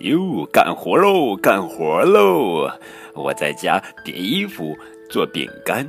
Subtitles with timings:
[0.00, 2.70] 哟，干活喽，干活喽！
[3.14, 4.76] 我在家叠衣服、
[5.10, 5.84] 做饼干、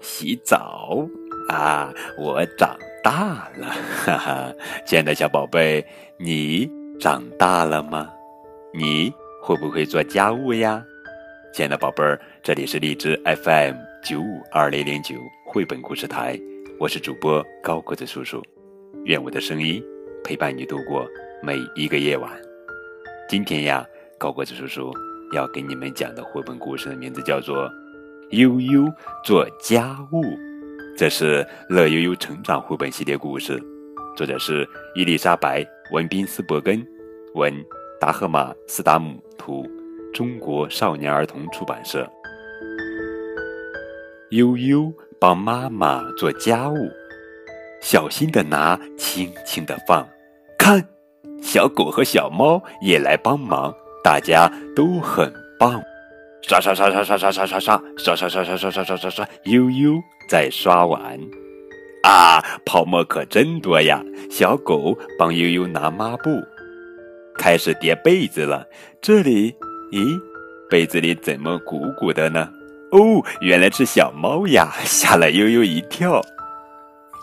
[0.00, 1.04] 洗澡
[1.48, 1.92] 啊！
[2.16, 3.66] 我长大了，
[4.04, 4.52] 哈哈！
[4.86, 5.84] 亲爱的小宝贝，
[6.18, 8.08] 你长大了吗？
[8.72, 9.12] 你
[9.42, 10.80] 会不会做家务呀？
[11.52, 16.38] 亲爱的宝贝儿，这里是荔枝 FM 九五二零零九绘本故事台，
[16.78, 18.40] 我是主播高个子叔叔，
[19.04, 19.82] 愿我的声音
[20.22, 21.04] 陪伴你度过
[21.42, 22.47] 每一个夜晚。
[23.28, 24.90] 今天呀，高个子叔叔
[25.34, 27.68] 要给你们讲的绘本故事的名字叫做
[28.30, 28.90] 《悠悠
[29.22, 30.22] 做家务》，
[30.96, 33.62] 这是乐悠悠成长绘本系列故事，
[34.16, 35.60] 作者是伊丽莎白·
[35.92, 36.82] 文宾斯伯根，
[37.34, 37.52] 文
[38.00, 39.68] 达赫马·斯达姆图，
[40.14, 42.10] 中国少年儿童出版社。
[44.30, 44.90] 悠悠
[45.20, 46.74] 帮妈妈做家务，
[47.82, 50.08] 小心的拿，轻轻的放，
[50.58, 50.82] 看。
[51.42, 53.74] 小狗和小猫也来帮忙，
[54.04, 55.80] 大家都很棒。
[56.42, 59.94] 刷刷刷刷刷刷刷刷刷刷刷刷刷刷刷刷，悠悠
[60.28, 61.18] 在刷碗。
[62.04, 64.02] 啊，泡沫可真多呀！
[64.30, 66.30] 小狗帮悠悠拿抹布，
[67.36, 68.64] 开始叠被子了。
[69.00, 69.52] 这里，
[69.92, 70.18] 咦，
[70.70, 72.48] 被子里怎么鼓鼓的呢？
[72.92, 76.22] 哦，原来是小猫呀，吓了悠悠一跳。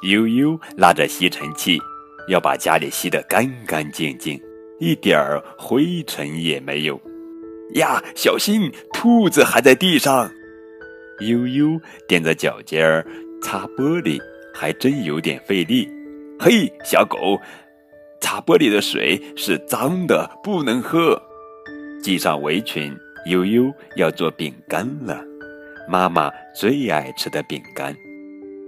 [0.04, 1.80] 悠悠拉着吸尘器。
[2.28, 4.40] 要把家里吸得干干净净，
[4.80, 7.00] 一点儿灰尘也没有。
[7.76, 10.30] 呀，小心，兔子还在地上。
[11.22, 13.06] 悠悠踮着脚尖儿
[13.42, 14.20] 擦玻璃，
[14.54, 15.90] 还真有点费力。
[16.40, 17.40] 嘿，小狗，
[18.20, 21.22] 擦玻璃的水是脏的，不能喝。
[22.04, 22.96] 系上围裙，
[23.30, 25.24] 悠悠要做饼干了，
[25.90, 27.96] 妈妈最爱吃的饼干。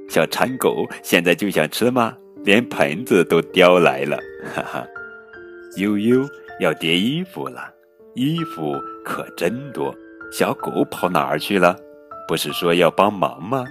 [0.10, 2.16] 小馋狗现在就想吃吗？
[2.48, 4.18] 连盆子都叼来了，
[4.56, 4.88] 哈哈！
[5.76, 6.26] 悠悠
[6.62, 7.70] 要叠衣服了，
[8.16, 8.74] 衣服
[9.04, 9.94] 可真多。
[10.32, 11.76] 小狗跑哪儿去了？
[12.26, 13.66] 不是说要帮忙吗？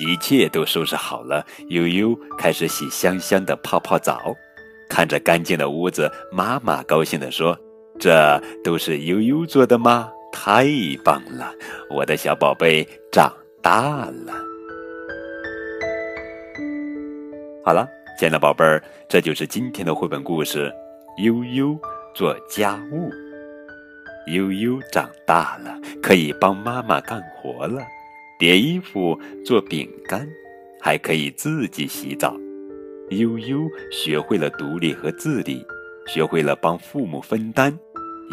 [0.00, 4.34] 一切都收拾好了，悠悠开始洗香香的泡泡澡。
[4.90, 7.56] 看着干净的屋子，妈妈高兴地说
[8.00, 10.10] ：“这都是悠悠做的吗？
[10.32, 10.66] 太
[11.04, 11.54] 棒了！
[11.88, 13.32] 我的小宝贝长
[13.62, 14.42] 大了。”
[17.68, 17.86] 好了，
[18.16, 20.72] 亲爱的宝贝儿，这就是今天的绘本故事。
[21.22, 21.78] 悠悠
[22.14, 23.10] 做家务，
[24.32, 27.82] 悠悠长大了，可以帮妈妈干活了，
[28.38, 30.26] 叠衣服、做饼干，
[30.80, 32.34] 还可以自己洗澡。
[33.10, 35.62] 悠悠学会了独立和自理，
[36.06, 37.78] 学会了帮父母分担。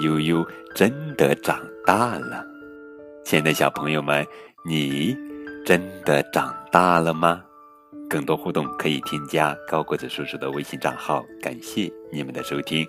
[0.01, 2.41] 悠悠真的长大了，
[3.25, 4.25] 亲爱的小朋友们，
[4.63, 5.13] 你
[5.65, 7.43] 真的长大了吗？
[8.09, 12.87] 更多互动可以添加高个子叔叔的微信账号，感谢你们的收听。